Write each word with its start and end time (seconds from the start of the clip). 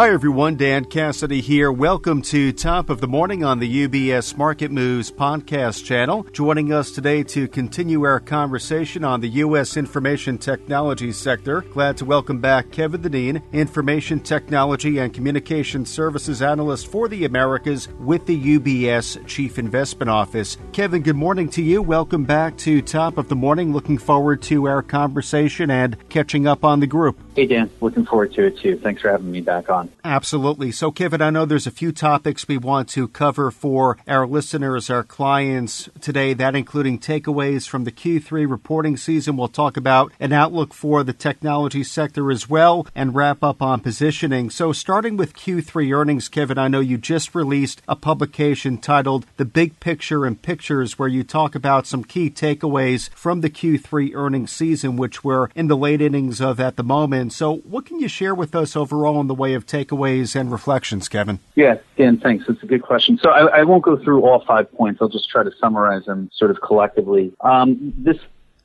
Hi, 0.00 0.08
everyone. 0.08 0.56
Dan 0.56 0.86
Cassidy 0.86 1.42
here. 1.42 1.70
Welcome 1.70 2.22
to 2.22 2.52
Top 2.52 2.88
of 2.88 3.02
the 3.02 3.06
Morning 3.06 3.44
on 3.44 3.58
the 3.58 3.86
UBS 3.86 4.34
Market 4.34 4.70
Moves 4.70 5.12
podcast 5.12 5.84
channel. 5.84 6.22
Joining 6.32 6.72
us 6.72 6.90
today 6.90 7.22
to 7.24 7.46
continue 7.46 8.04
our 8.04 8.18
conversation 8.18 9.04
on 9.04 9.20
the 9.20 9.28
U.S. 9.28 9.76
information 9.76 10.38
technology 10.38 11.12
sector. 11.12 11.60
Glad 11.60 11.98
to 11.98 12.06
welcome 12.06 12.38
back 12.40 12.72
Kevin 12.72 13.02
Dennean, 13.02 13.42
Information 13.52 14.20
Technology 14.20 14.96
and 14.96 15.12
Communication 15.12 15.84
Services 15.84 16.40
Analyst 16.40 16.86
for 16.86 17.06
the 17.06 17.26
Americas 17.26 17.88
with 17.98 18.24
the 18.24 18.58
UBS 18.58 19.26
Chief 19.26 19.58
Investment 19.58 20.08
Office. 20.08 20.56
Kevin, 20.72 21.02
good 21.02 21.14
morning 21.14 21.50
to 21.50 21.62
you. 21.62 21.82
Welcome 21.82 22.24
back 22.24 22.56
to 22.56 22.80
Top 22.80 23.18
of 23.18 23.28
the 23.28 23.36
Morning. 23.36 23.74
Looking 23.74 23.98
forward 23.98 24.40
to 24.44 24.66
our 24.66 24.80
conversation 24.80 25.70
and 25.70 25.94
catching 26.08 26.46
up 26.46 26.64
on 26.64 26.80
the 26.80 26.86
group. 26.86 27.18
Hey, 27.36 27.46
Dan. 27.46 27.70
Looking 27.80 28.06
forward 28.06 28.32
to 28.34 28.46
it 28.46 28.58
too. 28.58 28.76
Thanks 28.76 29.02
for 29.02 29.08
having 29.08 29.30
me 29.30 29.40
back 29.40 29.70
on. 29.70 29.88
Absolutely. 30.02 30.72
So, 30.72 30.90
Kevin, 30.90 31.22
I 31.22 31.30
know 31.30 31.44
there's 31.44 31.66
a 31.66 31.70
few 31.70 31.92
topics 31.92 32.48
we 32.48 32.58
want 32.58 32.88
to 32.90 33.06
cover 33.06 33.52
for 33.52 33.98
our 34.08 34.26
listeners, 34.26 34.90
our 34.90 35.04
clients 35.04 35.88
today, 36.00 36.34
that 36.34 36.56
including 36.56 36.98
takeaways 36.98 37.68
from 37.68 37.84
the 37.84 37.92
Q3 37.92 38.50
reporting 38.50 38.96
season. 38.96 39.36
We'll 39.36 39.46
talk 39.46 39.76
about 39.76 40.12
an 40.18 40.32
outlook 40.32 40.74
for 40.74 41.04
the 41.04 41.12
technology 41.12 41.84
sector 41.84 42.32
as 42.32 42.50
well 42.50 42.88
and 42.96 43.14
wrap 43.14 43.44
up 43.44 43.62
on 43.62 43.78
positioning. 43.78 44.50
So, 44.50 44.72
starting 44.72 45.16
with 45.16 45.36
Q3 45.36 45.96
earnings, 45.96 46.28
Kevin, 46.28 46.58
I 46.58 46.66
know 46.66 46.80
you 46.80 46.98
just 46.98 47.36
released 47.36 47.80
a 47.86 47.94
publication 47.94 48.76
titled 48.78 49.24
The 49.36 49.44
Big 49.44 49.78
Picture 49.78 50.26
and 50.26 50.42
Pictures, 50.42 50.98
where 50.98 51.08
you 51.08 51.22
talk 51.22 51.54
about 51.54 51.86
some 51.86 52.02
key 52.02 52.28
takeaways 52.28 53.08
from 53.10 53.40
the 53.40 53.50
Q3 53.50 54.16
earnings 54.16 54.50
season, 54.50 54.96
which 54.96 55.22
we're 55.22 55.48
in 55.54 55.68
the 55.68 55.76
late 55.76 56.00
innings 56.00 56.40
of 56.40 56.58
at 56.58 56.74
the 56.74 56.82
moment. 56.82 57.19
So, 57.28 57.56
what 57.58 57.84
can 57.84 58.00
you 58.00 58.08
share 58.08 58.34
with 58.34 58.54
us 58.54 58.76
overall 58.76 59.20
in 59.20 59.26
the 59.26 59.34
way 59.34 59.52
of 59.52 59.66
takeaways 59.66 60.34
and 60.34 60.50
reflections, 60.50 61.08
Kevin? 61.08 61.40
Yeah, 61.54 61.76
Dan, 61.98 62.18
thanks. 62.18 62.46
That's 62.48 62.62
a 62.62 62.66
good 62.66 62.82
question. 62.82 63.18
So 63.22 63.30
I, 63.30 63.60
I 63.60 63.64
won't 63.64 63.82
go 63.82 64.02
through 64.02 64.22
all 64.22 64.42
five 64.46 64.72
points. 64.72 65.02
I'll 65.02 65.08
just 65.08 65.28
try 65.28 65.42
to 65.42 65.52
summarize 65.60 66.06
them 66.06 66.30
sort 66.32 66.50
of 66.50 66.62
collectively. 66.62 67.32
Um, 67.40 67.92
this 67.98 68.16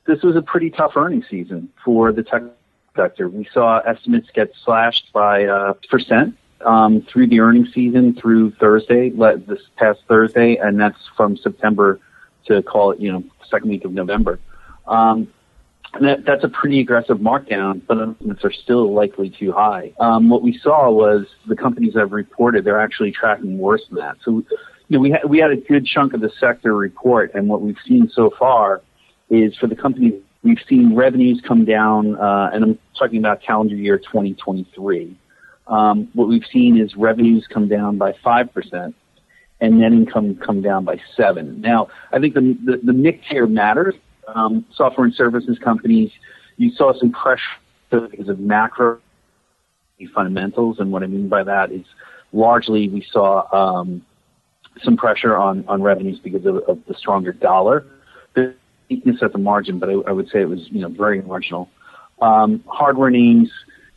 this 0.06 0.22
was 0.22 0.36
a 0.36 0.42
pretty 0.42 0.70
tough 0.70 0.96
earnings 0.96 1.26
season 1.28 1.68
for 1.84 2.12
the 2.12 2.22
tech 2.22 2.42
sector. 2.96 3.28
We 3.28 3.46
saw 3.52 3.80
estimates 3.80 4.28
get 4.32 4.52
slashed 4.64 5.12
by 5.12 5.44
uh, 5.44 5.74
percent 5.90 6.36
um, 6.64 7.02
through 7.02 7.26
the 7.26 7.40
earnings 7.40 7.72
season 7.74 8.14
through 8.14 8.52
Thursday, 8.52 9.10
this 9.10 9.60
past 9.76 10.00
Thursday, 10.08 10.56
and 10.56 10.80
that's 10.80 10.98
from 11.16 11.36
September 11.36 12.00
to 12.46 12.62
call 12.62 12.92
it, 12.92 13.00
you 13.00 13.12
know, 13.12 13.24
second 13.50 13.68
week 13.68 13.84
of 13.84 13.92
November. 13.92 14.38
Um, 14.86 15.28
that, 16.00 16.24
that's 16.26 16.44
a 16.44 16.48
pretty 16.48 16.80
aggressive 16.80 17.18
markdown, 17.18 17.82
but 17.86 17.98
estimates 17.98 18.44
are 18.44 18.52
still 18.52 18.92
likely 18.92 19.30
too 19.30 19.52
high. 19.52 19.92
Um, 20.00 20.28
what 20.28 20.42
we 20.42 20.58
saw 20.58 20.90
was 20.90 21.26
the 21.46 21.56
companies 21.56 21.94
have 21.94 22.12
reported 22.12 22.64
they're 22.64 22.80
actually 22.80 23.12
tracking 23.12 23.58
worse 23.58 23.82
than 23.88 23.98
that. 23.98 24.16
So, 24.24 24.42
you 24.88 24.96
know, 24.96 25.00
we 25.00 25.10
had 25.10 25.28
we 25.28 25.38
had 25.38 25.50
a 25.50 25.56
good 25.56 25.86
chunk 25.86 26.14
of 26.14 26.20
the 26.20 26.30
sector 26.38 26.74
report, 26.74 27.34
and 27.34 27.48
what 27.48 27.60
we've 27.60 27.78
seen 27.86 28.10
so 28.12 28.30
far 28.38 28.82
is 29.30 29.56
for 29.56 29.66
the 29.66 29.76
companies 29.76 30.14
we've 30.42 30.60
seen 30.68 30.94
revenues 30.94 31.42
come 31.46 31.64
down, 31.64 32.16
uh, 32.16 32.50
and 32.52 32.64
I'm 32.64 32.78
talking 32.98 33.18
about 33.18 33.42
calendar 33.42 33.74
year 33.74 33.98
2023. 33.98 35.16
Um, 35.66 36.08
what 36.14 36.28
we've 36.28 36.46
seen 36.52 36.80
is 36.80 36.94
revenues 36.94 37.46
come 37.52 37.68
down 37.68 37.98
by 37.98 38.14
five 38.22 38.52
percent, 38.54 38.94
and 39.60 39.80
net 39.80 39.92
income 39.92 40.36
come 40.36 40.62
down 40.62 40.84
by 40.84 41.00
seven. 41.16 41.60
Now, 41.60 41.88
I 42.12 42.20
think 42.20 42.34
the 42.34 42.56
the, 42.64 42.80
the 42.82 42.92
mix 42.92 43.26
here 43.28 43.46
matters 43.46 43.94
um, 44.28 44.64
software 44.74 45.04
and 45.04 45.14
services 45.14 45.58
companies, 45.58 46.10
you 46.56 46.70
saw 46.72 46.92
some 46.98 47.12
pressure 47.12 47.42
because 47.90 48.28
of 48.28 48.38
macro 48.38 49.00
fundamentals. 50.14 50.78
And 50.78 50.92
what 50.92 51.02
I 51.02 51.06
mean 51.06 51.28
by 51.28 51.44
that 51.44 51.72
is 51.72 51.84
largely 52.32 52.88
we 52.88 53.06
saw 53.10 53.46
um, 53.54 54.04
some 54.82 54.96
pressure 54.96 55.36
on, 55.36 55.64
on 55.68 55.82
revenues 55.82 56.18
because 56.18 56.44
of, 56.44 56.56
of 56.68 56.80
the 56.86 56.94
stronger 56.94 57.32
dollar. 57.32 57.86
The 58.34 58.54
weakness 58.90 59.22
at 59.22 59.32
the 59.32 59.38
margin, 59.38 59.78
but 59.78 59.88
I, 59.88 59.94
I 60.06 60.12
would 60.12 60.28
say 60.28 60.40
it 60.40 60.48
was 60.48 60.68
you 60.70 60.80
know 60.80 60.88
very 60.88 61.22
marginal. 61.22 61.70
Um, 62.20 62.62
hardware 62.66 63.10
names, 63.10 63.50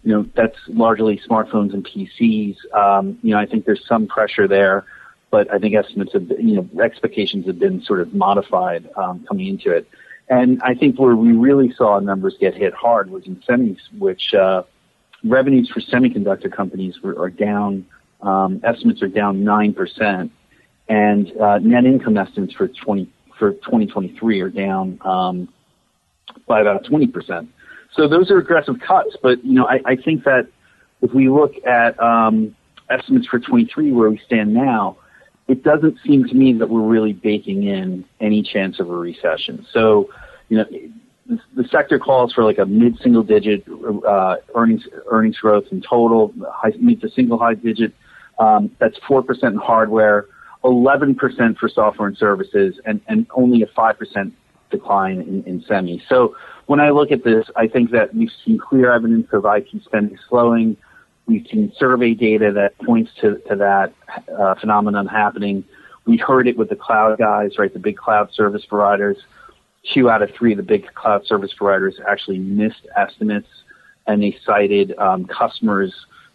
you 0.03 0.13
know, 0.13 0.25
that's 0.35 0.57
largely 0.67 1.21
smartphones 1.29 1.73
and 1.73 1.85
PCs. 1.85 2.57
Um, 2.73 3.19
you 3.21 3.31
know, 3.31 3.39
I 3.39 3.45
think 3.45 3.65
there's 3.65 3.85
some 3.85 4.07
pressure 4.07 4.47
there, 4.47 4.85
but 5.31 5.51
I 5.53 5.59
think 5.59 5.75
estimates 5.75 6.13
have, 6.13 6.29
you 6.29 6.55
know, 6.55 6.83
expectations 6.83 7.45
have 7.47 7.59
been 7.59 7.81
sort 7.81 8.01
of 8.01 8.13
modified 8.13 8.89
um, 8.95 9.25
coming 9.27 9.47
into 9.47 9.71
it. 9.71 9.87
And 10.29 10.61
I 10.63 10.75
think 10.75 10.99
where 10.99 11.15
we 11.15 11.31
really 11.31 11.73
saw 11.75 11.99
numbers 11.99 12.35
get 12.39 12.53
hit 12.53 12.73
hard 12.73 13.09
was 13.09 13.25
in 13.25 13.37
semis, 13.37 13.79
which 13.97 14.33
uh, 14.33 14.61
revenues 15.23 15.69
for 15.73 15.81
semiconductor 15.81 16.55
companies 16.55 17.01
were, 17.01 17.19
are 17.19 17.31
down. 17.31 17.85
Um, 18.21 18.61
estimates 18.63 19.01
are 19.01 19.07
down 19.07 19.43
nine 19.43 19.73
percent, 19.73 20.31
and 20.87 21.31
uh, 21.41 21.57
net 21.59 21.85
income 21.85 22.17
estimates 22.17 22.53
for 22.53 22.67
20 22.67 23.09
for 23.39 23.53
2023 23.53 24.41
are 24.41 24.49
down 24.49 24.99
um, 25.03 25.49
by 26.45 26.61
about 26.61 26.85
20 26.85 27.07
percent. 27.07 27.49
So 27.93 28.07
those 28.07 28.29
are 28.29 28.37
aggressive 28.37 28.75
cuts, 28.85 29.15
but 29.23 29.43
you 29.43 29.53
know 29.53 29.65
I, 29.65 29.79
I 29.85 29.95
think 29.95 30.25
that 30.25 30.47
if 31.01 31.11
we 31.13 31.29
look 31.29 31.53
at 31.65 31.99
um, 31.99 32.55
estimates 32.89 33.25
for 33.27 33.39
23 33.39 33.91
where 33.93 34.09
we 34.09 34.21
stand 34.25 34.53
now, 34.53 34.97
it 35.49 35.63
doesn't 35.63 35.97
seem 36.05 36.25
to 36.25 36.35
me 36.35 36.53
that 36.53 36.69
we're 36.69 36.87
really 36.87 37.11
baking 37.11 37.63
in 37.63 38.05
any 38.21 38.43
chance 38.43 38.79
of 38.79 38.89
a 38.89 38.95
recession. 38.95 39.65
So, 39.73 40.09
you 40.47 40.57
know, 40.57 40.65
the 41.55 41.63
sector 41.69 41.97
calls 41.97 42.31
for 42.33 42.43
like 42.43 42.59
a 42.59 42.65
mid-single 42.65 43.23
digit 43.23 43.65
uh, 44.07 44.35
earnings 44.55 44.83
earnings 45.09 45.37
growth 45.39 45.65
in 45.71 45.81
total, 45.81 46.33
high, 46.51 46.71
to 46.71 47.09
single 47.09 47.39
high 47.39 47.55
digit. 47.55 47.93
Um, 48.37 48.71
that's 48.79 48.97
four 49.07 49.21
percent 49.23 49.55
in 49.55 49.59
hardware, 49.59 50.27
eleven 50.63 51.15
percent 51.15 51.57
for 51.57 51.67
software 51.67 52.07
and 52.07 52.17
services, 52.17 52.79
and, 52.85 53.01
and 53.07 53.27
only 53.35 53.63
a 53.63 53.67
five 53.67 53.97
percent 53.99 54.33
decline 54.71 55.21
in, 55.21 55.43
in 55.43 55.63
semi. 55.67 56.01
So 56.07 56.35
when 56.67 56.79
I 56.79 56.91
look 56.91 57.11
at 57.11 57.23
this, 57.23 57.45
I 57.55 57.67
think 57.67 57.91
that 57.91 58.13
we've 58.15 58.31
seen 58.45 58.59
clear 58.59 58.91
evidence 58.93 59.27
of 59.33 59.45
IT 59.45 59.67
spending 59.83 60.17
slowing. 60.29 60.77
We've 61.29 61.45
seen 61.45 61.71
survey 61.77 62.15
data 62.15 62.51
that 62.53 62.75
points 62.79 63.11
to, 63.21 63.37
to 63.49 63.55
that 63.57 63.93
uh, 64.35 64.55
phenomenon 64.55 65.05
happening. 65.05 65.63
We 66.05 66.17
heard 66.17 66.47
it 66.47 66.57
with 66.57 66.69
the 66.69 66.75
cloud 66.75 67.19
guys, 67.19 67.59
right? 67.59 67.71
The 67.71 67.77
big 67.77 67.97
cloud 67.97 68.33
service 68.33 68.65
providers. 68.65 69.17
Two 69.93 70.09
out 70.09 70.23
of 70.23 70.31
three 70.31 70.53
of 70.53 70.57
the 70.57 70.63
big 70.63 70.91
cloud 70.95 71.27
service 71.27 71.53
providers 71.53 71.99
actually 72.07 72.39
missed 72.39 72.87
estimates, 72.97 73.47
and 74.07 74.23
they 74.23 74.37
cited 74.43 74.97
um, 74.97 75.25
customers 75.25 75.93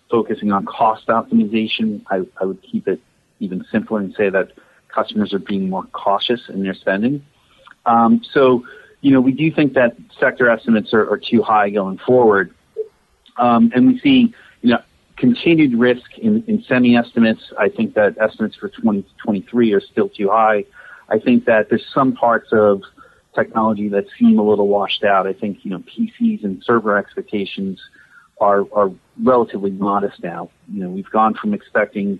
focusing 0.08 0.52
on 0.52 0.64
cost 0.64 1.08
optimization. 1.08 2.00
I, 2.08 2.20
I 2.40 2.44
would 2.44 2.62
keep 2.62 2.86
it 2.86 3.00
even 3.40 3.64
simpler 3.72 3.98
and 3.98 4.14
say 4.14 4.30
that 4.30 4.52
customers 4.86 5.34
are 5.34 5.40
being 5.40 5.68
more 5.70 5.84
cautious 5.86 6.42
in 6.48 6.62
their 6.62 6.74
spending. 6.74 7.26
Um, 7.84 8.22
so, 8.32 8.64
you 9.00 9.10
know, 9.10 9.20
we 9.20 9.32
do 9.32 9.50
think 9.50 9.74
that 9.74 9.96
sector 10.20 10.48
estimates 10.48 10.94
are, 10.94 11.10
are 11.10 11.18
too 11.18 11.42
high 11.42 11.70
going 11.70 11.98
forward. 11.98 12.54
Um, 13.36 13.72
and 13.74 13.88
we 13.88 13.98
see 13.98 14.32
you 14.64 14.70
know, 14.70 14.82
continued 15.18 15.78
risk 15.78 16.18
in, 16.18 16.42
in 16.48 16.64
semi 16.66 16.96
estimates. 16.96 17.52
I 17.58 17.68
think 17.68 17.94
that 17.94 18.16
estimates 18.18 18.56
for 18.56 18.70
2023 18.70 19.72
are 19.74 19.80
still 19.80 20.08
too 20.08 20.30
high. 20.30 20.64
I 21.10 21.18
think 21.18 21.44
that 21.44 21.68
there's 21.68 21.84
some 21.92 22.14
parts 22.14 22.48
of 22.50 22.80
technology 23.34 23.90
that 23.90 24.06
seem 24.18 24.38
a 24.38 24.42
little 24.42 24.66
washed 24.66 25.04
out. 25.04 25.26
I 25.26 25.34
think, 25.34 25.58
you 25.64 25.70
know, 25.70 25.80
PCs 25.80 26.44
and 26.44 26.64
server 26.64 26.96
expectations 26.96 27.78
are, 28.40 28.64
are 28.72 28.90
relatively 29.22 29.70
modest 29.70 30.22
now. 30.22 30.48
You 30.72 30.84
know, 30.84 30.88
we've 30.88 31.10
gone 31.10 31.34
from 31.34 31.52
expecting 31.52 32.18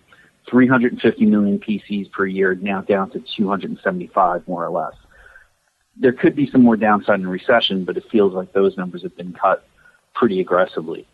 350 0.50 1.24
million 1.24 1.58
PCs 1.58 2.12
per 2.12 2.26
year 2.26 2.54
now 2.54 2.82
down 2.82 3.10
to 3.12 3.24
275 3.36 4.46
more 4.46 4.66
or 4.66 4.70
less. 4.70 4.94
There 5.96 6.12
could 6.12 6.36
be 6.36 6.50
some 6.50 6.62
more 6.62 6.76
downside 6.76 7.20
in 7.20 7.26
recession, 7.26 7.86
but 7.86 7.96
it 7.96 8.04
feels 8.12 8.34
like 8.34 8.52
those 8.52 8.76
numbers 8.76 9.02
have 9.02 9.16
been 9.16 9.32
cut 9.32 9.66
pretty 10.14 10.40
aggressively. 10.40 11.06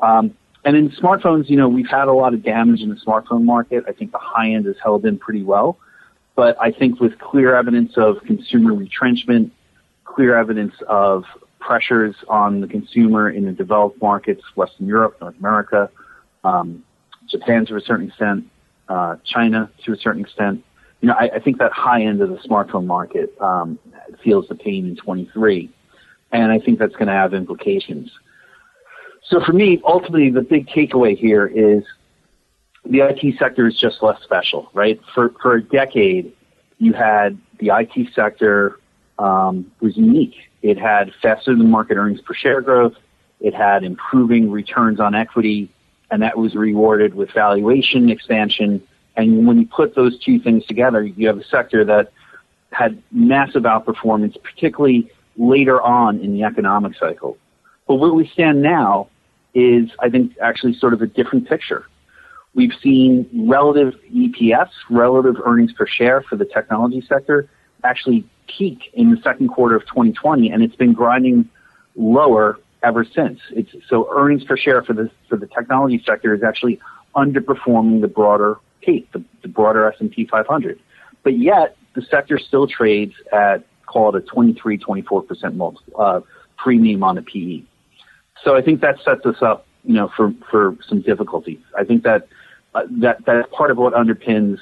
Um, 0.00 0.34
and 0.68 0.76
in 0.76 0.90
smartphones, 0.90 1.48
you 1.48 1.56
know, 1.56 1.66
we've 1.66 1.88
had 1.88 2.08
a 2.08 2.12
lot 2.12 2.34
of 2.34 2.42
damage 2.42 2.82
in 2.82 2.90
the 2.90 2.96
smartphone 2.96 3.44
market. 3.44 3.84
I 3.88 3.92
think 3.92 4.12
the 4.12 4.18
high 4.18 4.50
end 4.50 4.66
has 4.66 4.76
held 4.82 5.06
in 5.06 5.18
pretty 5.18 5.42
well. 5.42 5.78
But 6.36 6.60
I 6.60 6.72
think 6.72 7.00
with 7.00 7.18
clear 7.18 7.56
evidence 7.56 7.92
of 7.96 8.18
consumer 8.26 8.74
retrenchment, 8.74 9.50
clear 10.04 10.36
evidence 10.36 10.74
of 10.86 11.24
pressures 11.58 12.14
on 12.28 12.60
the 12.60 12.68
consumer 12.68 13.30
in 13.30 13.46
the 13.46 13.52
developed 13.52 14.02
markets, 14.02 14.42
Western 14.56 14.86
Europe, 14.86 15.16
North 15.22 15.38
America, 15.38 15.88
um, 16.44 16.84
Japan 17.30 17.64
to 17.64 17.76
a 17.76 17.80
certain 17.80 18.08
extent, 18.08 18.44
uh, 18.90 19.16
China 19.24 19.70
to 19.86 19.92
a 19.94 19.96
certain 19.96 20.20
extent, 20.20 20.62
you 21.00 21.08
know, 21.08 21.14
I, 21.14 21.30
I 21.36 21.38
think 21.38 21.56
that 21.60 21.72
high 21.72 22.02
end 22.02 22.20
of 22.20 22.28
the 22.28 22.36
smartphone 22.46 22.84
market 22.84 23.34
um, 23.40 23.78
feels 24.22 24.46
the 24.48 24.54
pain 24.54 24.84
in 24.84 24.96
23, 24.96 25.70
and 26.30 26.52
I 26.52 26.58
think 26.58 26.78
that's 26.78 26.92
going 26.92 27.06
to 27.06 27.14
have 27.14 27.32
implications. 27.32 28.10
So 29.24 29.40
for 29.44 29.52
me, 29.52 29.80
ultimately, 29.84 30.30
the 30.30 30.42
big 30.42 30.68
takeaway 30.68 31.16
here 31.16 31.46
is 31.46 31.84
the 32.84 33.00
IT 33.00 33.38
sector 33.38 33.66
is 33.66 33.78
just 33.78 34.02
less 34.02 34.22
special, 34.22 34.70
right? 34.72 35.00
For 35.14 35.30
for 35.40 35.54
a 35.54 35.62
decade, 35.62 36.32
you 36.78 36.92
had 36.92 37.38
the 37.58 37.70
IT 37.74 38.12
sector 38.14 38.78
um, 39.18 39.70
was 39.80 39.96
unique. 39.96 40.36
It 40.62 40.78
had 40.78 41.12
faster 41.22 41.54
than 41.54 41.70
market 41.70 41.96
earnings 41.96 42.20
per 42.20 42.34
share 42.34 42.60
growth. 42.60 42.94
It 43.40 43.54
had 43.54 43.84
improving 43.84 44.50
returns 44.50 45.00
on 45.00 45.14
equity. 45.14 45.70
and 46.10 46.22
that 46.22 46.38
was 46.38 46.54
rewarded 46.54 47.14
with 47.14 47.30
valuation 47.32 48.08
expansion. 48.08 48.82
And 49.16 49.46
when 49.46 49.58
you 49.58 49.66
put 49.66 49.94
those 49.94 50.18
two 50.18 50.38
things 50.38 50.64
together, 50.64 51.02
you 51.02 51.26
have 51.26 51.38
a 51.38 51.44
sector 51.44 51.84
that 51.84 52.12
had 52.70 53.02
massive 53.12 53.64
outperformance, 53.64 54.40
particularly 54.42 55.10
later 55.36 55.80
on 55.82 56.20
in 56.20 56.32
the 56.32 56.44
economic 56.44 56.96
cycle. 56.96 57.36
But 57.88 57.96
where 57.96 58.12
we 58.12 58.28
stand 58.28 58.62
now 58.62 59.08
is, 59.54 59.90
I 59.98 60.10
think, 60.10 60.36
actually 60.40 60.74
sort 60.74 60.92
of 60.92 61.02
a 61.02 61.06
different 61.06 61.48
picture. 61.48 61.86
We've 62.54 62.74
seen 62.82 63.28
relative 63.50 63.94
EPS, 64.14 64.68
relative 64.90 65.36
earnings 65.44 65.72
per 65.72 65.86
share 65.86 66.22
for 66.22 66.36
the 66.36 66.44
technology 66.44 67.02
sector 67.08 67.48
actually 67.84 68.26
peak 68.46 68.90
in 68.92 69.10
the 69.10 69.20
second 69.22 69.48
quarter 69.48 69.76
of 69.76 69.82
2020, 69.82 70.50
and 70.50 70.62
it's 70.62 70.76
been 70.76 70.92
grinding 70.92 71.48
lower 71.96 72.58
ever 72.82 73.04
since. 73.04 73.40
It's, 73.50 73.70
so 73.88 74.08
earnings 74.14 74.44
per 74.44 74.56
share 74.56 74.82
for 74.82 74.92
the 74.92 75.10
for 75.28 75.36
the 75.36 75.46
technology 75.46 76.02
sector 76.04 76.34
is 76.34 76.42
actually 76.42 76.80
underperforming 77.16 78.00
the 78.00 78.08
broader 78.08 78.56
peak, 78.82 79.10
the, 79.12 79.22
the 79.42 79.48
broader 79.48 79.90
S&P 79.92 80.26
500. 80.26 80.78
But 81.22 81.38
yet 81.38 81.76
the 81.94 82.02
sector 82.02 82.38
still 82.38 82.66
trades 82.66 83.14
at 83.32 83.64
call 83.86 84.14
it 84.14 84.22
a 84.22 84.26
23, 84.26 84.78
24 84.78 85.22
percent 85.22 85.56
multiple 85.56 86.00
uh, 86.00 86.20
premium 86.56 87.02
on 87.02 87.16
the 87.16 87.22
PE. 87.22 87.62
So 88.44 88.56
I 88.56 88.62
think 88.62 88.80
that 88.80 88.96
sets 89.04 89.24
us 89.26 89.42
up, 89.42 89.66
you 89.84 89.94
know, 89.94 90.10
for 90.16 90.32
for 90.50 90.76
some 90.88 91.00
difficulties. 91.00 91.60
I 91.76 91.84
think 91.84 92.02
that 92.04 92.28
uh, 92.74 92.82
that 93.00 93.24
that's 93.24 93.48
part 93.52 93.70
of 93.70 93.76
what 93.76 93.94
underpins 93.94 94.58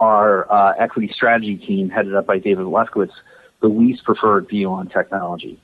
our 0.00 0.50
uh, 0.50 0.74
equity 0.78 1.10
strategy 1.12 1.56
team, 1.56 1.90
headed 1.90 2.14
up 2.14 2.26
by 2.26 2.38
David 2.38 2.66
Lefkowitz, 2.66 3.12
the 3.60 3.68
least 3.68 4.04
preferred 4.04 4.48
view 4.48 4.70
on 4.70 4.88
technology. 4.88 5.60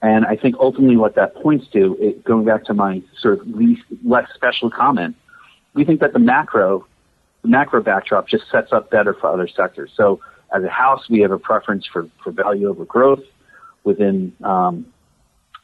And 0.00 0.26
I 0.26 0.36
think 0.36 0.56
ultimately 0.60 0.96
what 0.96 1.16
that 1.16 1.34
points 1.34 1.66
to, 1.72 1.96
it, 1.98 2.24
going 2.24 2.44
back 2.44 2.64
to 2.64 2.74
my 2.74 3.02
sort 3.18 3.40
of 3.40 3.48
least, 3.48 3.82
less 4.04 4.28
special 4.34 4.70
comment, 4.70 5.16
we 5.74 5.84
think 5.84 6.00
that 6.00 6.12
the 6.12 6.18
macro, 6.18 6.86
the 7.42 7.48
macro 7.48 7.82
backdrop 7.82 8.28
just 8.28 8.44
sets 8.50 8.72
up 8.72 8.90
better 8.90 9.14
for 9.14 9.32
other 9.32 9.48
sectors. 9.48 9.90
So 9.96 10.20
as 10.54 10.62
a 10.62 10.68
house, 10.68 11.08
we 11.08 11.20
have 11.20 11.32
a 11.32 11.38
preference 11.38 11.86
for, 11.90 12.08
for 12.22 12.30
value 12.30 12.68
over 12.68 12.84
growth 12.84 13.22
within 13.84 14.32
um, 14.44 14.86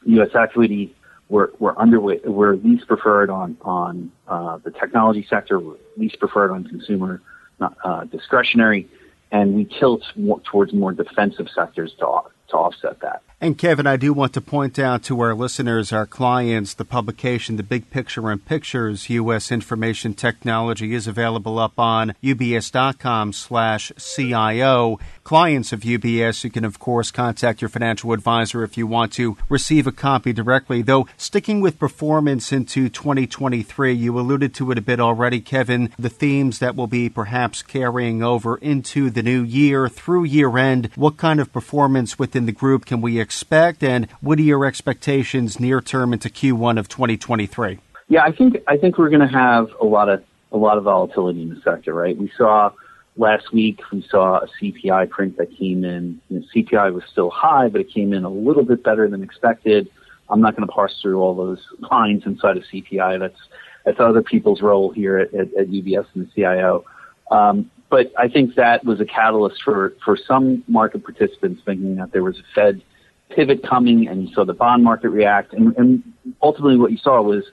U.S. 0.05 0.29
equity. 0.35 0.93
We're, 1.29 1.49
we're 1.59 1.75
underweight, 1.75 2.25
we're 2.25 2.55
least 2.55 2.87
preferred 2.87 3.29
on, 3.29 3.57
on 3.61 4.11
uh, 4.27 4.57
the 4.63 4.71
technology 4.71 5.25
sector. 5.29 5.59
We're 5.59 5.77
least 5.97 6.19
preferred 6.19 6.51
on 6.51 6.65
consumer 6.65 7.21
not, 7.59 7.75
uh, 7.83 8.03
discretionary, 8.05 8.87
and 9.31 9.55
we 9.55 9.65
tilt 9.65 10.03
more, 10.15 10.39
towards 10.41 10.73
more 10.73 10.91
defensive 10.91 11.47
sectors 11.53 11.93
to, 11.99 12.21
to 12.49 12.57
offset 12.57 12.99
that. 13.01 13.21
And 13.41 13.57
Kevin, 13.57 13.85
I 13.85 13.97
do 13.97 14.13
want 14.13 14.33
to 14.33 14.41
point 14.41 14.79
out 14.79 15.03
to 15.03 15.19
our 15.19 15.35
listeners, 15.35 15.91
our 15.91 16.05
clients, 16.05 16.73
the 16.73 16.85
publication, 16.85 17.57
The 17.57 17.63
Big 17.63 17.91
Picture 17.91 18.31
and 18.31 18.43
Pictures, 18.43 19.09
U.S. 19.09 19.51
Information 19.51 20.13
Technology 20.13 20.93
is 20.93 21.05
available 21.05 21.59
up 21.59 21.77
on 21.77 22.15
ubs.com 22.23 23.33
slash 23.33 23.91
CIO. 23.97 24.99
Clients 25.23 25.73
of 25.73 25.81
UBS, 25.81 26.43
you 26.43 26.49
can 26.49 26.63
of 26.63 26.79
course 26.79 27.11
contact 27.11 27.61
your 27.61 27.67
financial 27.67 28.13
advisor 28.13 28.63
if 28.63 28.77
you 28.77 28.87
want 28.87 29.11
to 29.13 29.37
receive 29.49 29.85
a 29.85 29.91
copy 29.91 30.31
directly. 30.31 30.81
Though 30.81 31.07
sticking 31.17 31.59
with 31.59 31.77
performance 31.77 32.53
into 32.53 32.87
2023, 32.87 33.91
you 33.93 34.17
alluded 34.17 34.53
to 34.55 34.71
it 34.71 34.77
a 34.77 34.81
bit 34.81 34.99
already, 35.01 35.41
Kevin, 35.41 35.89
the 35.99 36.09
themes 36.09 36.59
that 36.59 36.75
will 36.75 36.87
be 36.87 37.09
perhaps 37.09 37.61
carrying 37.61 38.23
over 38.23 38.55
into 38.57 39.09
the 39.09 39.23
new 39.23 39.43
year 39.43 39.89
through 39.89 40.23
year 40.23 40.57
end. 40.57 40.89
What 40.95 41.17
kind 41.17 41.39
of 41.41 41.51
performance 41.51 42.17
within 42.35 42.45
the 42.45 42.51
group 42.51 42.85
can 42.85 42.99
we 42.99 43.17
expect, 43.17 43.81
and 43.81 44.11
what 44.19 44.37
are 44.37 44.41
your 44.41 44.65
expectations 44.65 45.57
near 45.57 45.79
term 45.79 46.11
into 46.11 46.29
Q1 46.29 46.77
of 46.77 46.89
2023? 46.89 47.79
Yeah, 48.09 48.23
I 48.23 48.33
think 48.33 48.57
I 48.67 48.75
think 48.75 48.97
we're 48.97 49.09
going 49.09 49.21
to 49.21 49.33
have 49.33 49.69
a 49.79 49.85
lot 49.85 50.09
of 50.09 50.21
a 50.51 50.57
lot 50.57 50.77
of 50.77 50.83
volatility 50.83 51.41
in 51.41 51.49
the 51.49 51.61
sector, 51.61 51.93
right? 51.93 52.15
We 52.17 52.29
saw 52.37 52.71
last 53.15 53.53
week 53.53 53.79
we 53.89 54.05
saw 54.09 54.39
a 54.39 54.47
CPI 54.47 55.09
print 55.09 55.37
that 55.37 55.55
came 55.57 55.85
in. 55.85 56.19
You 56.27 56.39
know, 56.41 56.45
CPI 56.53 56.93
was 56.93 57.03
still 57.09 57.29
high, 57.29 57.69
but 57.69 57.79
it 57.79 57.89
came 57.89 58.11
in 58.11 58.25
a 58.25 58.29
little 58.29 58.65
bit 58.65 58.83
better 58.83 59.07
than 59.07 59.23
expected. 59.23 59.89
I'm 60.29 60.41
not 60.41 60.57
going 60.57 60.67
to 60.67 60.73
parse 60.73 60.99
through 61.01 61.21
all 61.21 61.35
those 61.35 61.61
lines 61.89 62.23
inside 62.25 62.57
of 62.57 62.63
CPI. 62.65 63.17
That's 63.17 63.39
that's 63.85 63.99
other 64.01 64.21
people's 64.21 64.61
role 64.61 64.91
here 64.91 65.19
at, 65.19 65.33
at, 65.33 65.53
at 65.53 65.67
UBS 65.69 66.05
and 66.15 66.27
the 66.27 66.31
CIO. 66.35 66.83
Um, 67.31 67.71
but 67.95 68.11
I 68.17 68.27
think 68.27 68.55
that 68.55 68.83
was 68.83 68.99
a 68.99 69.05
catalyst 69.05 69.63
for, 69.63 69.93
for 70.03 70.17
some 70.17 70.65
market 70.67 71.01
participants 71.05 71.61
thinking 71.63 71.95
that 71.95 72.11
there 72.11 72.25
was 72.25 72.37
a 72.37 72.43
Fed 72.53 72.81
pivot 73.29 73.63
coming 73.63 74.09
and 74.09 74.27
you 74.27 74.35
saw 74.35 74.43
the 74.43 74.53
bond 74.53 74.83
market 74.83 75.11
react. 75.11 75.53
And, 75.53 75.73
and 75.77 76.03
ultimately 76.41 76.75
what 76.75 76.91
you 76.91 76.97
saw 76.97 77.21
was 77.21 77.45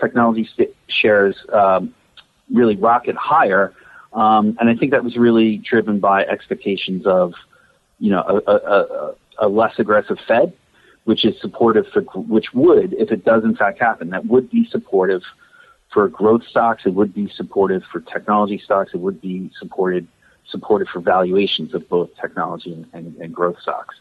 technology 0.00 0.48
st- 0.54 0.74
shares 0.88 1.36
um, 1.52 1.94
really 2.50 2.76
rocket 2.76 3.14
higher. 3.14 3.74
Um, 4.14 4.56
and 4.58 4.70
I 4.70 4.74
think 4.74 4.92
that 4.92 5.04
was 5.04 5.18
really 5.18 5.58
driven 5.58 6.00
by 6.00 6.24
expectations 6.24 7.04
of, 7.04 7.34
you 7.98 8.10
know, 8.10 8.22
a, 8.22 8.50
a, 8.50 8.56
a, 8.56 9.14
a 9.40 9.48
less 9.50 9.78
aggressive 9.78 10.16
Fed, 10.26 10.54
which 11.04 11.26
is 11.26 11.38
supportive 11.42 11.84
for, 11.92 12.00
which 12.00 12.54
would, 12.54 12.94
if 12.94 13.10
it 13.10 13.22
does 13.22 13.44
in 13.44 13.54
fact 13.54 13.78
happen, 13.78 14.08
that 14.10 14.24
would 14.24 14.50
be 14.50 14.66
supportive 14.70 15.20
for 15.92 16.08
growth 16.08 16.42
stocks. 16.48 16.82
It 16.86 16.94
would 16.94 17.12
be 17.14 17.28
supportive 17.34 17.82
for 17.90 18.00
technology 18.00 18.60
stocks. 18.64 18.92
It 18.94 19.00
would 19.00 19.20
be 19.20 19.50
supported 19.58 20.06
supported 20.48 20.88
for 20.88 21.00
valuations 21.00 21.74
of 21.74 21.88
both 21.88 22.10
technology 22.20 22.72
and, 22.72 22.86
and, 22.92 23.16
and 23.16 23.34
growth 23.34 23.56
stocks. 23.60 23.94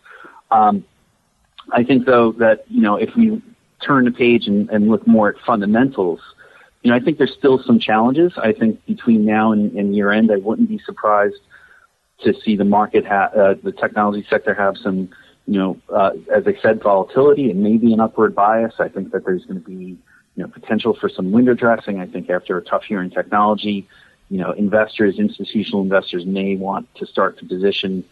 Um, 0.51 0.83
I 1.71 1.83
think 1.83 2.05
though 2.05 2.31
that 2.33 2.65
you 2.69 2.81
know 2.81 2.95
if 2.95 3.15
we 3.15 3.41
turn 3.81 4.05
the 4.05 4.11
page 4.11 4.47
and, 4.47 4.69
and 4.69 4.89
look 4.89 5.07
more 5.07 5.29
at 5.29 5.35
fundamentals, 5.45 6.19
you 6.81 6.91
know 6.91 6.97
I 6.97 6.99
think 6.99 7.17
there's 7.17 7.33
still 7.33 7.61
some 7.63 7.79
challenges. 7.79 8.33
I 8.37 8.53
think 8.53 8.83
between 8.85 9.25
now 9.25 9.51
and, 9.51 9.71
and 9.73 9.95
year 9.95 10.11
end, 10.11 10.31
I 10.31 10.37
wouldn't 10.37 10.69
be 10.69 10.79
surprised 10.85 11.41
to 12.23 12.33
see 12.43 12.55
the 12.55 12.65
market 12.65 13.05
ha- 13.05 13.31
uh, 13.35 13.55
the 13.63 13.71
technology 13.71 14.25
sector 14.29 14.53
have 14.53 14.77
some 14.77 15.09
you 15.45 15.59
know 15.59 15.77
uh, 15.93 16.11
as 16.33 16.47
I 16.47 16.59
said 16.61 16.81
volatility 16.81 17.51
and 17.51 17.61
maybe 17.61 17.93
an 17.93 17.99
upward 17.99 18.33
bias. 18.33 18.75
I 18.79 18.89
think 18.89 19.11
that 19.11 19.25
there's 19.25 19.45
going 19.45 19.61
to 19.61 19.67
be 19.67 19.97
you 20.39 20.45
know 20.45 20.51
potential 20.51 20.93
for 20.93 21.09
some 21.09 21.33
window 21.33 21.53
dressing. 21.53 21.99
I 21.99 22.05
think 22.05 22.29
after 22.29 22.57
a 22.57 22.61
tough 22.61 22.89
year 22.89 23.01
in 23.01 23.09
technology, 23.09 23.85
you 24.29 24.37
know 24.37 24.53
investors, 24.53 25.19
institutional 25.19 25.81
investors 25.81 26.25
may 26.25 26.55
want 26.55 26.87
to 26.95 27.05
start 27.05 27.37
to 27.39 27.45
position 27.45 28.05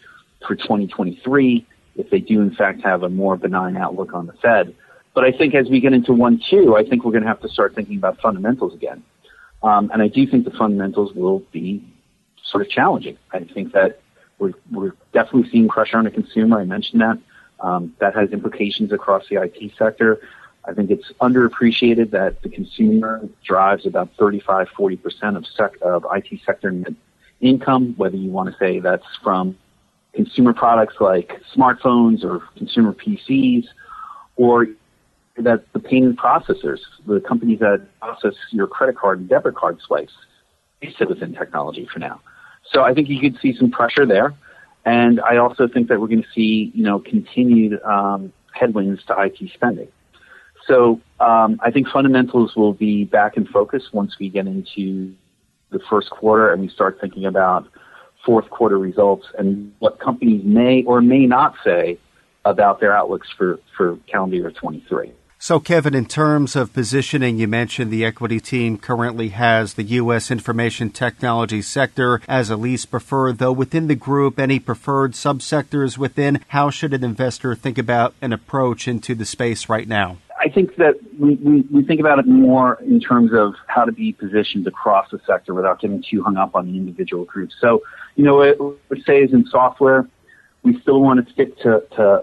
for 0.46 0.54
2023 0.54 1.66
if 1.96 2.10
they 2.10 2.20
do 2.20 2.42
in 2.42 2.54
fact 2.54 2.82
have 2.82 3.02
a 3.02 3.08
more 3.08 3.38
benign 3.38 3.78
outlook 3.78 4.12
on 4.12 4.26
the 4.26 4.34
Fed. 4.34 4.74
But 5.14 5.24
I 5.24 5.32
think 5.32 5.54
as 5.54 5.70
we 5.70 5.80
get 5.80 5.94
into 5.94 6.12
one 6.12 6.38
two, 6.50 6.76
I 6.76 6.84
think 6.84 7.02
we're 7.02 7.12
going 7.12 7.22
to 7.22 7.28
have 7.28 7.40
to 7.40 7.48
start 7.48 7.74
thinking 7.74 7.96
about 7.96 8.20
fundamentals 8.20 8.74
again. 8.74 9.02
Um, 9.62 9.90
and 9.90 10.02
I 10.02 10.08
do 10.08 10.26
think 10.26 10.44
the 10.44 10.50
fundamentals 10.50 11.14
will 11.14 11.38
be 11.50 11.82
sort 12.44 12.62
of 12.62 12.68
challenging. 12.68 13.16
I 13.32 13.40
think 13.40 13.72
that 13.72 14.00
we're, 14.38 14.52
we're 14.70 14.92
definitely 15.14 15.50
seeing 15.50 15.66
pressure 15.66 15.96
on 15.96 16.04
the 16.04 16.10
consumer. 16.10 16.60
I 16.60 16.64
mentioned 16.64 17.00
that. 17.00 17.18
Um, 17.60 17.96
that 17.98 18.14
has 18.14 18.30
implications 18.30 18.92
across 18.92 19.24
the 19.28 19.42
IT 19.42 19.72
sector. 19.76 20.20
I 20.68 20.74
think 20.74 20.90
it's 20.90 21.10
underappreciated 21.20 22.10
that 22.10 22.42
the 22.42 22.50
consumer 22.50 23.26
drives 23.42 23.86
about 23.86 24.10
35, 24.18 24.68
40% 24.68 25.36
of, 25.36 25.46
sec- 25.46 25.80
of 25.80 26.04
IT 26.14 26.40
sector 26.44 26.74
income, 27.40 27.94
whether 27.96 28.16
you 28.16 28.30
want 28.30 28.52
to 28.52 28.58
say 28.58 28.78
that's 28.78 29.06
from 29.22 29.56
consumer 30.12 30.52
products 30.52 30.96
like 31.00 31.40
smartphones 31.56 32.22
or 32.22 32.42
consumer 32.56 32.92
PCs, 32.92 33.64
or 34.36 34.66
that 35.38 35.72
the 35.72 35.78
payment 35.78 36.18
processors, 36.18 36.80
the 37.06 37.20
companies 37.20 37.60
that 37.60 37.86
process 38.00 38.34
your 38.50 38.66
credit 38.66 38.96
card 38.96 39.20
and 39.20 39.28
debit 39.28 39.54
card 39.54 39.78
swipes, 39.80 40.12
they 40.82 40.92
sit 40.98 41.08
within 41.08 41.32
technology 41.32 41.88
for 41.90 41.98
now. 41.98 42.20
So 42.70 42.82
I 42.82 42.92
think 42.92 43.08
you 43.08 43.20
could 43.20 43.40
see 43.40 43.56
some 43.56 43.70
pressure 43.70 44.04
there. 44.04 44.34
And 44.84 45.20
I 45.20 45.38
also 45.38 45.66
think 45.66 45.88
that 45.88 46.00
we're 46.00 46.08
going 46.08 46.22
to 46.22 46.28
see, 46.34 46.72
you 46.74 46.82
know, 46.82 46.98
continued 46.98 47.80
um, 47.82 48.32
headwinds 48.52 49.02
to 49.04 49.16
IT 49.18 49.38
spending. 49.54 49.88
So 50.68 51.00
um, 51.18 51.58
I 51.62 51.70
think 51.70 51.88
fundamentals 51.88 52.54
will 52.54 52.74
be 52.74 53.04
back 53.04 53.36
in 53.36 53.46
focus 53.46 53.84
once 53.92 54.16
we 54.20 54.28
get 54.28 54.46
into 54.46 55.14
the 55.70 55.80
first 55.90 56.10
quarter 56.10 56.52
and 56.52 56.62
we 56.62 56.68
start 56.68 56.98
thinking 57.00 57.24
about 57.24 57.66
fourth 58.24 58.48
quarter 58.50 58.78
results 58.78 59.26
and 59.38 59.72
what 59.78 59.98
companies 59.98 60.44
may 60.44 60.84
or 60.84 61.00
may 61.00 61.26
not 61.26 61.54
say 61.64 61.98
about 62.44 62.80
their 62.80 62.94
outlooks 62.94 63.28
for, 63.36 63.58
for 63.76 63.98
calendar 64.06 64.36
year 64.36 64.50
23. 64.50 65.12
So, 65.40 65.60
Kevin, 65.60 65.94
in 65.94 66.06
terms 66.06 66.56
of 66.56 66.72
positioning, 66.72 67.38
you 67.38 67.46
mentioned 67.46 67.92
the 67.92 68.04
equity 68.04 68.40
team 68.40 68.76
currently 68.76 69.28
has 69.28 69.74
the 69.74 69.84
U.S. 69.84 70.32
information 70.32 70.90
technology 70.90 71.62
sector 71.62 72.20
as 72.26 72.50
a 72.50 72.56
least 72.56 72.90
preferred, 72.90 73.38
though 73.38 73.52
within 73.52 73.86
the 73.86 73.94
group, 73.94 74.40
any 74.40 74.58
preferred 74.58 75.12
subsectors 75.12 75.96
within, 75.96 76.40
how 76.48 76.70
should 76.70 76.92
an 76.92 77.04
investor 77.04 77.54
think 77.54 77.78
about 77.78 78.14
an 78.20 78.32
approach 78.32 78.88
into 78.88 79.14
the 79.14 79.24
space 79.24 79.68
right 79.68 79.86
now? 79.86 80.16
I 80.38 80.48
think 80.48 80.76
that 80.76 80.94
we, 81.18 81.34
we, 81.36 81.60
we, 81.62 81.82
think 81.82 82.00
about 82.00 82.18
it 82.18 82.26
more 82.26 82.78
in 82.82 83.00
terms 83.00 83.32
of 83.34 83.54
how 83.66 83.84
to 83.84 83.92
be 83.92 84.12
positioned 84.12 84.66
across 84.66 85.10
the 85.10 85.20
sector 85.26 85.52
without 85.52 85.80
getting 85.80 86.02
too 86.08 86.22
hung 86.22 86.36
up 86.36 86.54
on 86.54 86.66
the 86.66 86.76
individual 86.76 87.24
groups. 87.24 87.54
So, 87.60 87.82
you 88.14 88.24
know, 88.24 88.36
what 88.36 88.78
we 88.88 89.02
say 89.02 89.22
is 89.22 89.32
in 89.32 89.46
software, 89.46 90.06
we 90.62 90.80
still 90.80 91.00
want 91.00 91.26
to 91.26 91.32
stick 91.32 91.58
to, 91.58 91.82
to 91.96 92.22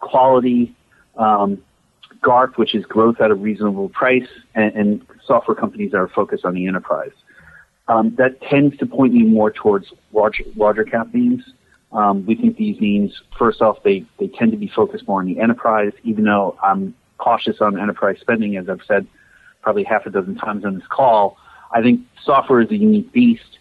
quality, 0.00 0.74
um, 1.16 1.62
GARP, 2.20 2.58
which 2.58 2.74
is 2.74 2.84
growth 2.84 3.20
at 3.20 3.30
a 3.30 3.34
reasonable 3.34 3.88
price, 3.88 4.28
and, 4.54 4.74
and 4.74 5.06
software 5.24 5.54
companies 5.54 5.92
that 5.92 5.98
are 5.98 6.08
focused 6.08 6.44
on 6.44 6.54
the 6.54 6.66
enterprise. 6.66 7.12
Um, 7.88 8.14
that 8.16 8.40
tends 8.42 8.76
to 8.78 8.86
point 8.86 9.14
you 9.14 9.26
more 9.26 9.50
towards 9.50 9.92
larger, 10.12 10.44
larger 10.56 10.84
cap 10.84 11.12
names. 11.12 11.42
Um, 11.92 12.26
we 12.26 12.34
think 12.34 12.56
these 12.56 12.78
names, 12.80 13.22
first 13.38 13.62
off, 13.62 13.82
they, 13.82 14.04
they 14.18 14.28
tend 14.28 14.52
to 14.52 14.58
be 14.58 14.68
focused 14.68 15.08
more 15.08 15.20
on 15.20 15.26
the 15.26 15.40
enterprise, 15.40 15.92
even 16.04 16.24
though 16.24 16.56
I'm 16.62 16.94
cautious 17.18 17.60
on 17.60 17.78
enterprise 17.78 18.16
spending, 18.20 18.56
as 18.56 18.68
I've 18.68 18.80
said 18.86 19.06
probably 19.62 19.84
half 19.84 20.06
a 20.06 20.10
dozen 20.10 20.36
times 20.36 20.64
on 20.64 20.74
this 20.76 20.86
call. 20.88 21.36
I 21.72 21.82
think 21.82 22.00
software 22.24 22.60
is 22.60 22.70
a 22.70 22.76
unique 22.76 23.12
beast. 23.12 23.58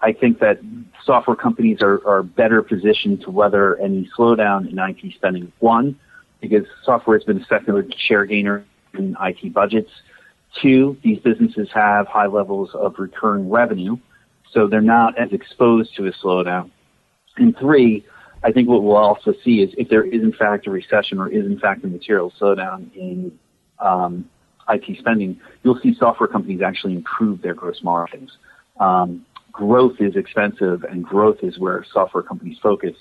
I 0.00 0.12
think 0.12 0.38
that 0.38 0.60
software 1.04 1.36
companies 1.36 1.78
are, 1.82 2.06
are 2.06 2.22
better 2.22 2.62
positioned 2.62 3.22
to 3.22 3.30
weather 3.30 3.76
any 3.78 4.08
slowdown 4.16 4.70
in 4.70 4.78
IT 4.78 5.14
spending. 5.14 5.52
One, 5.58 5.98
because 6.40 6.66
software 6.84 7.18
has 7.18 7.24
been 7.24 7.40
a 7.40 7.44
secular 7.46 7.84
share 7.96 8.24
gainer 8.24 8.64
in 8.94 9.16
IT 9.20 9.52
budgets. 9.52 9.90
Two, 10.62 10.96
these 11.02 11.18
businesses 11.18 11.68
have 11.74 12.06
high 12.06 12.26
levels 12.26 12.70
of 12.74 12.94
recurring 12.98 13.50
revenue, 13.50 13.96
so 14.52 14.66
they're 14.66 14.80
not 14.80 15.18
as 15.18 15.32
exposed 15.32 15.94
to 15.96 16.06
a 16.06 16.12
slowdown. 16.12 16.70
And 17.36 17.56
three, 17.56 18.06
I 18.42 18.52
think 18.52 18.68
what 18.68 18.82
we'll 18.82 18.96
also 18.96 19.34
see 19.44 19.62
is 19.62 19.74
if 19.76 19.88
there 19.88 20.04
is 20.04 20.22
in 20.22 20.32
fact 20.32 20.66
a 20.66 20.70
recession 20.70 21.18
or 21.18 21.28
is 21.28 21.44
in 21.44 21.58
fact 21.58 21.84
a 21.84 21.88
material 21.88 22.32
slowdown 22.40 22.94
in 22.94 23.36
um, 23.78 24.28
IT 24.68 24.98
spending, 24.98 25.40
you'll 25.62 25.80
see 25.80 25.94
software 25.98 26.28
companies 26.28 26.60
actually 26.62 26.94
improve 26.94 27.42
their 27.42 27.54
gross 27.54 27.82
margins. 27.82 28.30
Um, 28.78 29.24
growth 29.50 29.96
is 29.98 30.14
expensive 30.14 30.84
and 30.84 31.04
growth 31.04 31.38
is 31.42 31.58
where 31.58 31.84
software 31.92 32.22
companies 32.22 32.58
focus. 32.62 32.94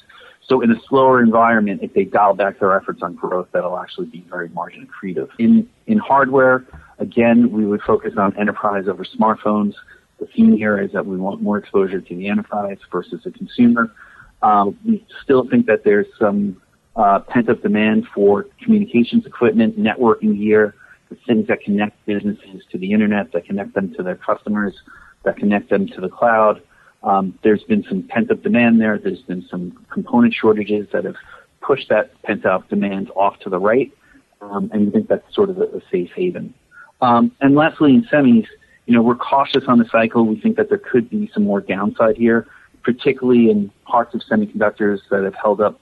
So 0.47 0.61
in 0.61 0.71
a 0.71 0.75
slower 0.87 1.21
environment, 1.21 1.81
if 1.83 1.93
they 1.93 2.05
dial 2.05 2.33
back 2.33 2.59
their 2.59 2.75
efforts 2.75 3.01
on 3.03 3.15
growth, 3.15 3.47
that'll 3.51 3.77
actually 3.77 4.07
be 4.07 4.25
very 4.29 4.49
margin 4.49 4.87
accretive. 4.87 5.29
In, 5.39 5.69
in 5.87 5.97
hardware, 5.97 6.65
again, 6.99 7.51
we 7.51 7.65
would 7.65 7.81
focus 7.81 8.13
on 8.17 8.35
enterprise 8.37 8.85
over 8.87 9.05
smartphones. 9.05 9.73
The 10.19 10.25
theme 10.35 10.57
here 10.57 10.79
is 10.81 10.91
that 10.93 11.05
we 11.05 11.17
want 11.17 11.41
more 11.41 11.57
exposure 11.57 12.01
to 12.01 12.15
the 12.15 12.27
enterprise 12.27 12.77
versus 12.91 13.21
the 13.23 13.31
consumer. 13.31 13.91
Um, 14.47 14.77
we 14.85 15.05
still 15.23 15.43
think 15.51 15.65
that 15.65 15.81
there's 15.83 16.07
some 16.17 16.39
uh, 16.95 17.19
pent-up 17.31 17.61
demand 17.61 17.99
for 18.15 18.45
communications 18.63 19.25
equipment, 19.25 19.71
networking 19.77 20.33
gear, 20.41 20.73
the 21.09 21.17
things 21.27 21.47
that 21.47 21.59
connect 21.67 21.95
businesses 22.05 22.59
to 22.71 22.77
the 22.77 22.89
internet, 22.95 23.25
that 23.33 23.45
connect 23.45 23.71
them 23.73 23.93
to 23.95 24.03
their 24.03 24.19
customers, 24.29 24.73
that 25.25 25.35
connect 25.37 25.69
them 25.69 25.83
to 25.95 25.99
the 26.05 26.11
cloud. 26.19 26.55
Um, 27.03 27.37
there's 27.43 27.63
been 27.63 27.83
some 27.89 28.03
pent-up 28.03 28.41
demand 28.41 28.73
there. 28.83 28.97
There's 28.97 29.25
been 29.31 29.45
some 29.51 29.63
component 29.95 30.33
shortages 30.33 30.87
that 30.93 31.03
have 31.09 31.19
pushed 31.61 31.89
that 31.89 32.05
pent-up 32.23 32.69
demand 32.69 33.05
off 33.15 33.35
to 33.43 33.49
the 33.49 33.59
right, 33.59 33.91
um, 34.41 34.69
and 34.71 34.85
we 34.85 34.91
think 34.91 35.09
that's 35.09 35.35
sort 35.35 35.49
of 35.49 35.57
a, 35.57 35.67
a 35.79 35.81
safe 35.91 36.11
haven. 36.15 36.53
Um, 37.01 37.23
and 37.41 37.53
lastly, 37.53 37.91
in 37.95 38.03
semis, 38.11 38.47
you 38.85 38.93
know, 38.95 39.01
we're 39.01 39.15
cautious 39.33 39.65
on 39.67 39.77
the 39.77 39.89
cycle. 39.91 40.25
We 40.25 40.39
think 40.39 40.55
that 40.55 40.69
there 40.69 40.83
could 40.91 41.09
be 41.09 41.29
some 41.33 41.43
more 41.43 41.61
downside 41.61 42.15
here, 42.15 42.47
particularly 42.87 43.51
in 43.51 43.69
parts 43.83 44.15
of 44.15 44.21
semiconductors 44.31 44.99
that 45.11 45.21
have 45.21 45.35
held 45.35 45.59
up 45.59 45.77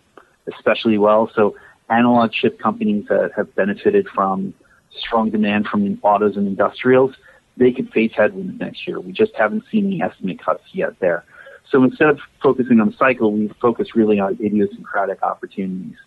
especially 0.51 0.97
well. 0.97 1.29
So 1.35 1.55
analog 1.87 2.31
chip 2.31 2.59
companies 2.59 3.05
that 3.09 3.29
have 3.35 3.53
benefited 3.53 4.07
from 4.09 4.55
strong 4.97 5.29
demand 5.29 5.67
from 5.67 5.99
autos 6.01 6.35
and 6.35 6.47
industrials, 6.47 7.13
they 7.57 7.71
could 7.71 7.91
face 7.91 8.11
headwinds 8.17 8.59
next 8.59 8.87
year. 8.87 8.99
We 8.99 9.11
just 9.11 9.33
haven't 9.35 9.65
seen 9.71 9.87
the 9.91 10.01
estimate 10.01 10.43
cuts 10.43 10.63
yet 10.73 10.99
there. 10.99 11.23
So 11.69 11.83
instead 11.83 12.07
of 12.07 12.17
focusing 12.41 12.79
on 12.79 12.89
the 12.89 12.97
cycle, 12.97 13.31
we 13.31 13.51
focus 13.61 13.89
really 13.95 14.19
on 14.19 14.39
idiosyncratic 14.43 15.21
opportunities. 15.21 15.97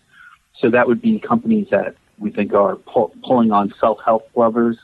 So 0.58 0.68
that 0.70 0.88
would 0.88 1.00
be 1.00 1.20
companies 1.20 1.68
that 1.70 1.94
we 2.18 2.32
think 2.32 2.52
are 2.54 2.74
pull, 2.74 3.14
pulling 3.22 3.52
on 3.52 3.72
self-help 3.78 4.30
levers 4.34 4.76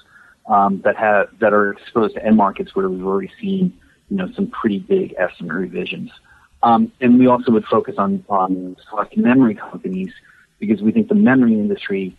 um, 0.49 0.81
that 0.85 0.97
have 0.97 1.27
that 1.41 1.53
are 1.53 1.73
exposed 1.73 2.15
to 2.15 2.25
end 2.25 2.37
markets 2.37 2.77
where 2.77 2.89
we've 2.89 3.05
already 3.05 3.33
seen 3.41 3.77
you 4.09 4.17
know 4.17 4.29
some 4.35 4.49
pretty 4.49 4.79
big 4.79 5.15
estimate 5.19 5.55
revisions. 5.55 6.11
Um, 6.63 6.93
and 7.01 7.19
we 7.19 7.27
also 7.27 7.53
would 7.53 7.67
focus 7.67 7.97
on 7.99 8.25
on 8.29 8.77
select 8.89 9.17
memory 9.17 9.55
companies 9.55 10.13
because 10.59 10.83
we 10.83 10.93
think 10.93 11.09
the 11.09 11.15
memory 11.15 11.55
industry, 11.55 12.17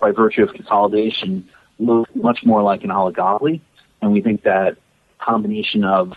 by 0.00 0.10
virtue 0.10 0.42
of 0.42 0.52
consolidation, 0.52 1.48
looks 1.78 2.10
much 2.14 2.40
more 2.44 2.62
like 2.62 2.82
an 2.82 2.90
oligopoly, 2.90 3.60
and 4.00 4.12
we 4.12 4.20
think 4.20 4.42
that 4.42 4.76
combination 5.18 5.84
of 5.84 6.12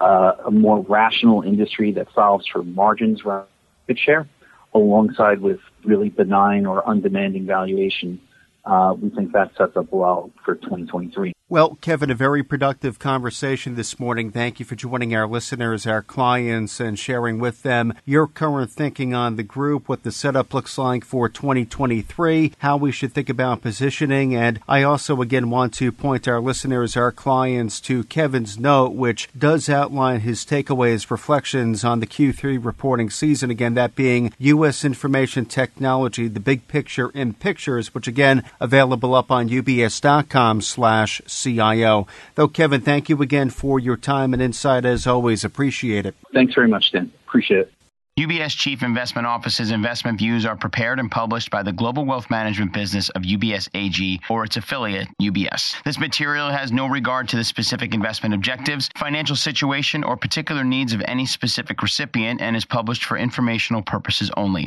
uh, 0.00 0.32
a 0.46 0.50
more 0.50 0.84
rational 0.88 1.42
industry 1.42 1.92
that 1.92 2.08
solves 2.14 2.46
for 2.46 2.62
margins 2.62 3.24
market 3.24 3.48
share, 3.96 4.28
alongside 4.74 5.40
with 5.40 5.60
really 5.84 6.08
benign 6.08 6.66
or 6.66 6.86
undemanding 6.86 7.46
valuation, 7.46 8.20
uh, 8.64 8.94
we 9.00 9.10
think 9.10 9.32
that 9.32 9.50
sets 9.56 9.76
up 9.76 9.92
well 9.92 10.30
for 10.44 10.54
2023. 10.54 11.32
Well, 11.50 11.78
Kevin, 11.80 12.10
a 12.10 12.14
very 12.14 12.42
productive 12.42 12.98
conversation 12.98 13.74
this 13.74 13.98
morning. 13.98 14.30
Thank 14.30 14.60
you 14.60 14.66
for 14.66 14.74
joining 14.74 15.14
our 15.14 15.26
listeners, 15.26 15.86
our 15.86 16.02
clients, 16.02 16.78
and 16.78 16.98
sharing 16.98 17.38
with 17.38 17.62
them 17.62 17.94
your 18.04 18.26
current 18.26 18.70
thinking 18.70 19.14
on 19.14 19.36
the 19.36 19.42
group, 19.42 19.88
what 19.88 20.02
the 20.02 20.12
setup 20.12 20.52
looks 20.52 20.76
like 20.76 21.06
for 21.06 21.26
2023, 21.26 22.52
how 22.58 22.76
we 22.76 22.92
should 22.92 23.14
think 23.14 23.30
about 23.30 23.62
positioning. 23.62 24.36
And 24.36 24.60
I 24.68 24.82
also, 24.82 25.22
again, 25.22 25.48
want 25.48 25.72
to 25.74 25.90
point 25.90 26.28
our 26.28 26.38
listeners, 26.38 26.98
our 26.98 27.10
clients, 27.10 27.80
to 27.80 28.04
Kevin's 28.04 28.58
note, 28.58 28.92
which 28.92 29.30
does 29.38 29.70
outline 29.70 30.20
his 30.20 30.44
takeaways, 30.44 31.10
reflections 31.10 31.82
on 31.82 32.00
the 32.00 32.06
Q3 32.06 32.62
reporting 32.62 33.08
season. 33.08 33.50
Again, 33.50 33.72
that 33.72 33.94
being 33.94 34.34
U.S. 34.38 34.84
information 34.84 35.46
technology, 35.46 36.28
the 36.28 36.40
big 36.40 36.68
picture 36.68 37.08
in 37.14 37.32
pictures, 37.32 37.94
which 37.94 38.06
again, 38.06 38.44
available 38.60 39.14
up 39.14 39.30
on 39.30 39.48
ubs.com 39.48 40.60
slash 40.60 41.22
CIO. 41.42 42.06
Though, 42.34 42.48
Kevin, 42.48 42.80
thank 42.80 43.08
you 43.08 43.20
again 43.22 43.50
for 43.50 43.78
your 43.78 43.96
time 43.96 44.32
and 44.32 44.42
insight 44.42 44.84
as 44.84 45.06
always. 45.06 45.44
Appreciate 45.44 46.06
it. 46.06 46.14
Thanks 46.32 46.54
very 46.54 46.68
much, 46.68 46.92
Dan. 46.92 47.12
Appreciate 47.26 47.60
it. 47.60 47.72
UBS 48.18 48.56
Chief 48.56 48.82
Investment 48.82 49.28
Office's 49.28 49.70
investment 49.70 50.18
views 50.18 50.44
are 50.44 50.56
prepared 50.56 50.98
and 50.98 51.08
published 51.08 51.52
by 51.52 51.62
the 51.62 51.72
global 51.72 52.04
wealth 52.04 52.28
management 52.30 52.72
business 52.72 53.10
of 53.10 53.22
UBS 53.22 53.68
AG 53.74 54.20
or 54.28 54.42
its 54.42 54.56
affiliate, 54.56 55.06
UBS. 55.22 55.76
This 55.84 56.00
material 56.00 56.50
has 56.50 56.72
no 56.72 56.88
regard 56.88 57.28
to 57.28 57.36
the 57.36 57.44
specific 57.44 57.94
investment 57.94 58.34
objectives, 58.34 58.90
financial 58.96 59.36
situation, 59.36 60.02
or 60.02 60.16
particular 60.16 60.64
needs 60.64 60.92
of 60.92 61.02
any 61.06 61.26
specific 61.26 61.80
recipient 61.80 62.40
and 62.40 62.56
is 62.56 62.64
published 62.64 63.04
for 63.04 63.16
informational 63.16 63.82
purposes 63.82 64.32
only. 64.36 64.66